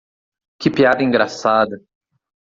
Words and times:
Que 0.59 0.71
piada 0.71 1.03
engraçada 1.03 1.77